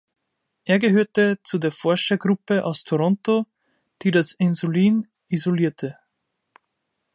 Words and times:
Er 0.65 0.79
gehörte 0.79 1.37
zu 1.43 1.59
der 1.59 1.71
Forschergruppe 1.71 2.65
aus 2.65 2.83
Toronto, 2.83 3.45
die 4.01 4.09
das 4.09 4.31
Insulin 4.31 5.07
isolierte. 5.27 5.95